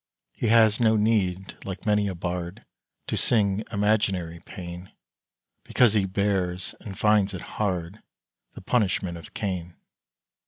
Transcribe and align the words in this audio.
He 0.33 0.47
has 0.47 0.79
no 0.79 0.95
need, 0.95 1.55
like 1.63 1.85
many 1.85 2.07
a 2.07 2.15
bard, 2.15 2.65
To 3.05 3.15
sing 3.15 3.63
imaginary 3.71 4.39
pain, 4.39 4.91
Because 5.63 5.93
he 5.93 6.05
bears, 6.05 6.73
and 6.79 6.97
finds 6.97 7.35
it 7.35 7.41
hard, 7.61 8.01
The 8.53 8.61
punishment 8.61 9.19
of 9.19 9.35
Cain. 9.35 9.75